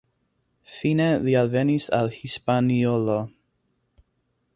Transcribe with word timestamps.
Fine 0.75 1.09
li 1.25 1.35
alvenis 1.41 1.87
al 1.97 2.09
Hispaniolo. 2.15 3.19